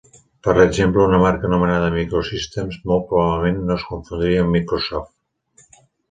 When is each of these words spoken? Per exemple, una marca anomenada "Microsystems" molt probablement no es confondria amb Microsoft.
Per 0.45 0.53
exemple, 0.61 1.01
una 1.07 1.17
marca 1.23 1.45
anomenada 1.49 1.91
"Microsystems" 1.95 2.79
molt 2.91 3.05
probablement 3.11 3.59
no 3.67 3.75
es 3.75 3.83
confondria 3.91 4.39
amb 4.45 4.57
Microsoft. 4.59 5.75